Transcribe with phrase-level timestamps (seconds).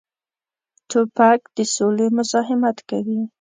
[0.89, 3.21] توپک د سولې مزاحمت کوي.